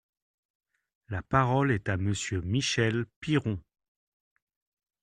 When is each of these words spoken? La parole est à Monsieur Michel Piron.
La 1.09 1.21
parole 1.21 1.71
est 1.71 1.87
à 1.87 1.95
Monsieur 1.95 2.41
Michel 2.41 3.05
Piron. 3.19 3.61